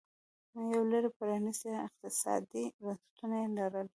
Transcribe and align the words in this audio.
یو 0.73 0.81
لړ 0.91 1.03
پرانیستي 1.17 1.71
اقتصادي 1.87 2.63
بنسټونه 2.81 3.35
یې 3.41 3.47
لرل 3.57 3.87